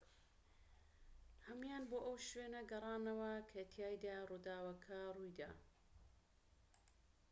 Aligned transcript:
هەموویان 1.45 1.83
بۆ 1.89 1.97
ئەو 2.05 2.17
شوێنە 2.27 2.61
گەڕانەوە 2.71 3.31
کە 3.49 3.61
تیایدا 3.71 4.15
ڕووداوەکە 4.29 4.97
ڕوویدا 5.15 5.51